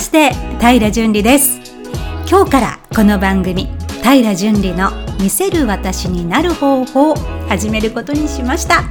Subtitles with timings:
[0.00, 1.60] して平純里です。
[2.28, 3.68] 今日からこの番組
[4.02, 4.90] 平純里の
[5.20, 7.14] 見せる私になる方法を
[7.48, 8.84] 始めることにしました。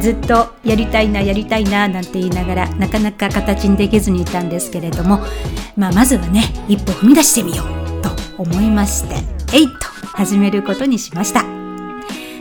[0.00, 5.20] ずっとやりたいなやりたいななんて言いながらなかなか形にできずにいたんですけれども、
[5.76, 8.10] まあ、まずはね一歩踏み出してみようと
[8.42, 9.14] 思いまして
[9.54, 9.74] えいと
[10.14, 11.42] 始めることにしました。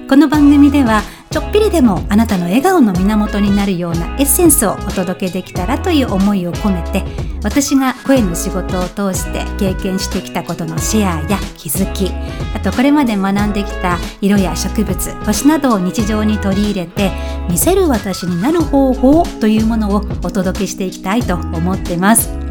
[0.10, 1.02] この番組では
[1.34, 7.04] ちょっぴりでもあなたの笑顔の源になるようなエッセンスをお届けできたらという思いを込めて
[7.44, 12.12] 私が声の仕事を通して経験してきたことのシェアや気づき
[12.56, 17.10] あとこれまで学んできた色や植物星などを日常に取り入れて
[17.50, 22.43] 見せる私になる方法というものをお届けしていきたいと思ってます。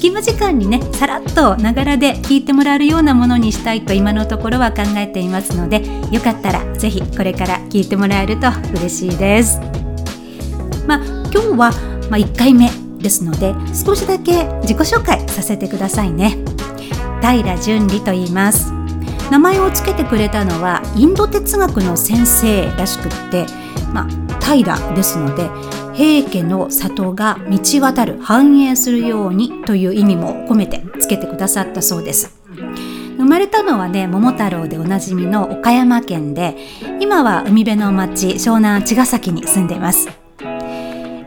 [0.00, 8.46] 隙間時間にねさらっとながらで聞いてもらえるようなものにしたいと今のところは考えていますのでよかったら是非これから聞いてもらえると
[8.78, 9.60] 嬉しいです。
[10.86, 10.98] まあ、
[11.30, 11.56] 今日は、
[12.08, 16.38] まあ、1回目ですので少しだけ自己紹介させてくださいね。
[17.20, 18.72] 平純里と言います。
[19.30, 23.44] 名前を付けてくれたのはインド哲学の先生らしくって、
[23.92, 25.50] まあ、平ですので
[26.00, 32.40] 平家の里が道渡る繁栄するようにという意味も込めてつけてくださったそうです。
[33.18, 36.56] 生まれたのはね桃太郎でおなじみの岡山県で
[37.00, 40.08] 今は海辺の町湘南茅ヶ崎に住んでいます。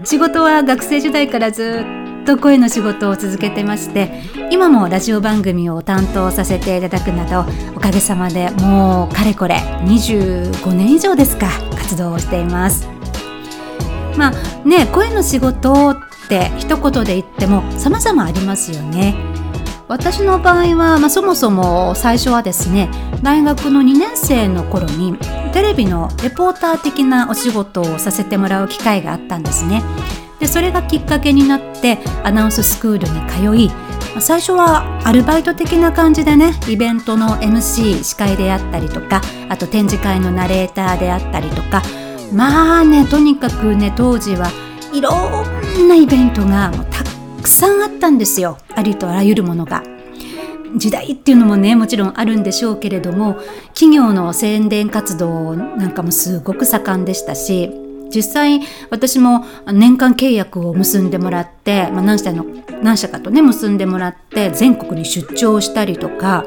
[0.05, 1.85] 仕事は学生時代からず
[2.23, 12.92] っと声の仕事を続けてまして今もラジオ番組を担当させていただくなどおかげさまでもうかれこれ25年以上ですか活動をしています。
[14.17, 15.97] まあね声の仕事っ
[16.29, 19.15] て一言で言っても様々ありますよね。
[19.87, 22.89] 私の場合は、まあ、そもそも最初はですね
[23.21, 25.17] 大学の2年生の頃に
[25.53, 29.83] テレビのレポーター的なお仕事をさせてもらう機会があったんですね。
[30.39, 33.71] でそれがきっかけになってアナウンススクールに通い
[34.19, 41.81] 最初はアルバイト的な感じでねイベントの MC 司会であったりとかあと展示会のナレーターであったりとか
[42.31, 44.49] まあねとにかくね当時は
[44.93, 45.11] いろ
[45.81, 47.03] んなイベントがもうた
[47.41, 49.83] くさんあったんですよありとあらゆるものが。
[50.75, 53.35] 時代っていうのもねもちろんあるんでしょうけれども
[53.75, 57.69] 企業の宣伝活動なんかもすごく盛んでしたし
[58.13, 62.45] 実際私も年間契約を結んでもらって、まあ、何社の
[62.81, 66.45] 何社かとね結んでもらって全国に出張したりとか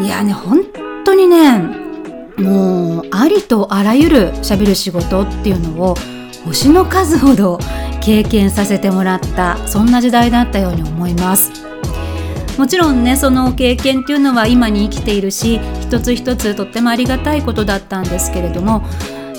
[0.00, 0.60] いやね本
[1.04, 1.87] 当にね
[2.38, 5.96] もうありとあらゆるしゃべる仕事っていうのを
[6.44, 7.58] 星の数ほど
[8.00, 11.68] 経験させてもらったそんな時代だったように思います。
[12.58, 18.82] もちろんねその経験っていうのは今に生きているし一つ一つとってもありがたいことだったんですけれども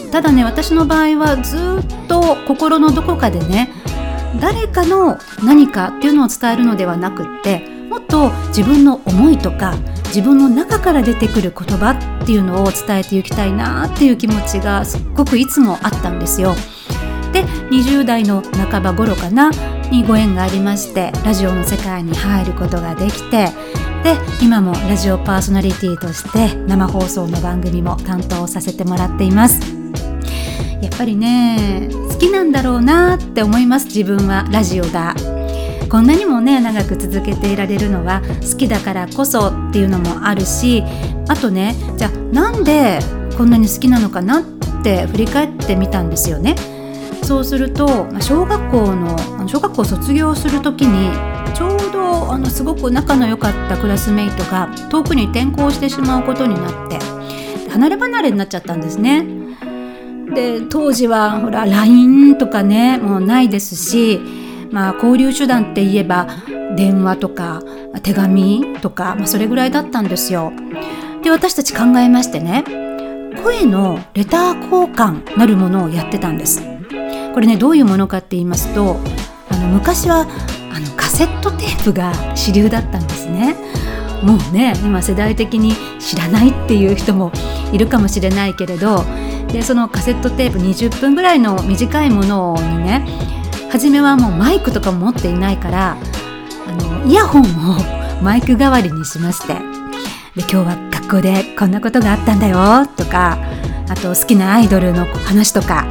[0.09, 3.74] ただね私の場合はずっと心のどこかでね
[4.40, 7.59] 誰かの何かっていうのを伝えるのではなくって
[7.90, 9.76] もっと自分の思いとか
[10.09, 11.92] 自分の中から出てくる言葉
[12.24, 16.56] っていうのを伝えていきたいなっていう気持ちがすっごくいつもあったんですよ。
[17.31, 19.52] で20代の半ば頃かな
[19.92, 23.50] にご縁がありましてラジオの世界に入ることができて
[24.03, 29.59] で今もラジオパーソナリティとして生放送の番組も担当させてもらっています。
[30.81, 34.47] やっぱりね好きなんだろうなって思います自分は。
[34.52, 35.14] ラジオが。
[35.90, 40.84] こんなにもね長く続けていられるのは好きだからこそっていうのもあるし
[41.28, 43.00] あとねじゃあなんで
[43.38, 44.44] こんなに好きなのかなっ
[44.84, 46.56] て振り返ってみたんですよね。
[47.24, 51.12] そうすると小学校の小学校卒業する時に
[51.54, 56.98] ちょうどあのすごく仲の良かったクラスメイトが遠くに転校してしまうことになって
[57.70, 59.26] 離れ離れになっちゃったんですね。
[60.34, 64.20] で当時はほら LINE とかねもうないですし
[64.72, 66.28] まあ、交流手段って言えば
[66.75, 67.62] 電話とか
[68.03, 70.52] 手紙とか、まあ、それぐらいだったんですよ。
[71.23, 72.64] で私たち考えましてね
[73.44, 76.61] 声のレター交換なるものをやってたんです。
[77.34, 78.97] これねどういうものかって言いますと
[79.49, 80.28] あの昔は
[80.72, 83.55] あのカセットテープが主流だったんですね。
[84.23, 87.32] もうね今世代的に知らないっていう人も
[87.72, 89.05] いるかもしれないけれど
[89.52, 93.05] でそのカセットテープ20分ぐらいの短いものにね
[93.72, 95.98] 初めはもうマイクとか持っていないから
[96.68, 99.56] あのイヤホンをマイク代わりにしまして。
[100.36, 103.38] で今日は学校でこんなことがあったんだよとか
[103.90, 105.86] あと好きなアイドルの話とか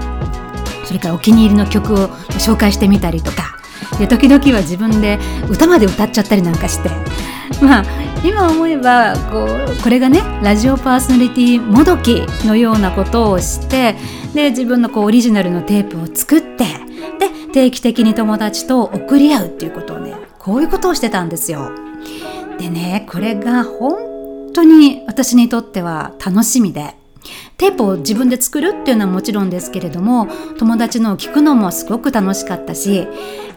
[0.85, 2.09] それからお気に入りの曲を
[2.39, 3.59] 紹介してみたりとか。
[3.99, 5.19] で時々は自分で
[5.51, 6.91] 歌まで歌っちゃったりなんかして。
[7.63, 7.85] まあ
[8.25, 13.97] 今思えばこうこれがねラジオパーソナリティもどきのようなことをして
[14.35, 16.65] で自分のこうオリジナルのテープを作って
[17.59, 21.73] 定期的に友達と送り合うっていうことをねこういうことをしてたんですよ。
[22.61, 26.95] でねこれが本当に私にとっては楽しみで
[27.57, 33.09] テープを自分で作るっていうのはもちろんですけれども友達のを聞くのもすごく楽しかったし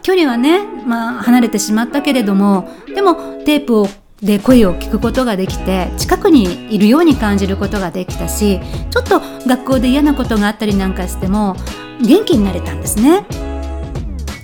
[0.02, 3.14] 距離はね、まあ、離れてしまったけれどもでも
[3.44, 3.88] テープを
[4.20, 8.60] で声を聞くことができて近くにいるように感じることができたし
[8.90, 11.56] ちょっと学校で嫌なことがあったりなんかしても
[12.00, 13.51] 元気になれたんですね。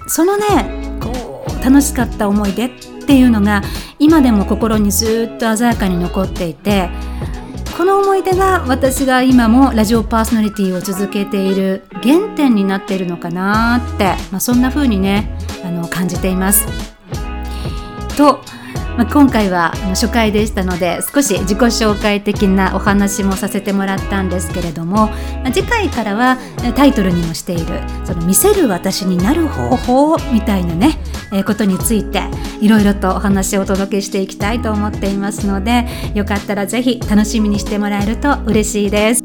[0.09, 2.71] そのねこう楽しかった思い出っ
[3.07, 3.63] ていうのが
[3.99, 6.91] 今でも心にずっと鮮やかに残っていて
[7.77, 16.67] この思い出が私が今もラジオパーソナリティを続けている原点になっているのかなって、まあ、そんな風にねあの感じています。
[18.17, 18.41] と
[18.99, 26.37] まあ、今回は初回でしたので少し自己紹介的なお話もさせてもらったんですけれども、まあ、次回からは
[26.75, 30.99] タイトルにもしているその見せる私になる方法みたいなね、
[31.33, 32.23] えー、ことについて
[32.61, 39.23] いろいろとお話をお届けしていきたいと思っていますのでよかったらぜひ楽しみにしてもらえると嬉しいです。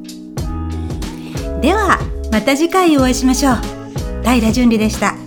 [1.62, 1.98] では
[2.32, 3.56] また次回お会いしましょう。
[4.24, 5.23] 平淳里でした。